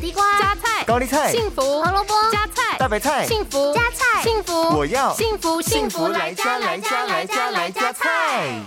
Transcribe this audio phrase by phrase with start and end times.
[0.00, 8.58] 地瓜、加菜、高丽菜、幸福、胡萝卜、加菜、大白菜、幸福、加菜、幸福，我要幸福幸福来加来加来加来加菜。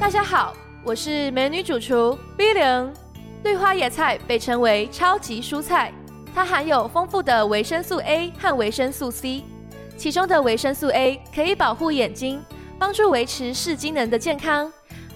[0.00, 2.92] 大家好，我是美女主厨 B 零。
[3.44, 5.92] 绿花野菜被称为超级蔬菜，
[6.34, 9.44] 它含有丰富的维生素 A 和维生素 C，
[9.96, 12.42] 其中的维生素 A 可以保护眼睛，
[12.76, 14.72] 帮助维持视机能的健康，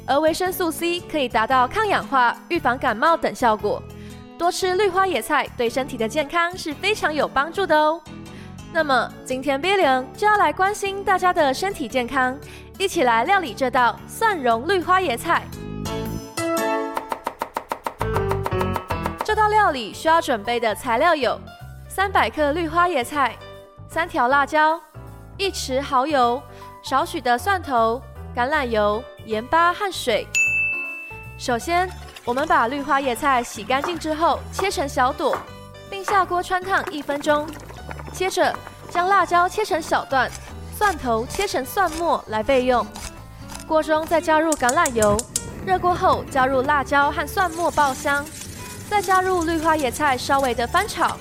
[0.07, 3.83] 而维生素 C 可以达到抗氧化、预防感冒等效果。
[4.43, 8.03] 多吃绿花野菜对身体的健康是非常有帮助的哦。
[8.73, 12.37] 那么今天 B 零就要来关心大家的身体健康，
[12.77, 15.45] 一起来料理这道蒜蓉绿花野菜。
[19.25, 21.39] 这道料理需要准备的材料有：
[21.89, 23.37] 三百克绿花野菜、
[23.89, 24.81] 三条辣椒、
[25.37, 26.43] 一匙蚝油、
[26.83, 28.03] 少许的蒜头、
[28.35, 30.27] 橄榄油、盐巴和水。
[31.39, 31.89] 首先，
[32.25, 35.37] 我们把绿花野菜洗干净之后切成小朵，
[35.91, 37.49] 并下锅汆烫一分钟。
[38.13, 38.55] 接着，
[38.91, 40.31] 将辣椒切成小段，
[40.77, 42.87] 蒜头切成蒜末来备用。
[43.67, 45.17] 锅中再加入橄榄油，
[45.67, 48.25] 热锅后加入辣椒和蒜末爆香。
[48.89, 51.17] 再加入绿花野菜，稍微的翻炒，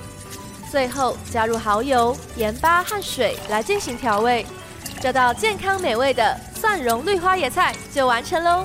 [0.70, 4.46] 最后加入蚝油、盐巴和水来进行调味，
[5.00, 8.64] 这道健康美味的蒜蓉绿花野菜就完成喽。